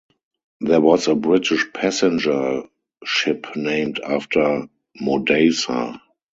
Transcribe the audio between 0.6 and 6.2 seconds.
There was a British passenger ship named after Modasa.